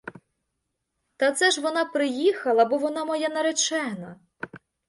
Та 1.17 1.31
це 1.31 1.51
ж 1.51 1.61
вона 1.61 1.85
приїхала, 1.85 2.65
бо 2.65 2.77
вона 2.77 3.05
моя 3.05 3.29
наречена! 3.29 4.19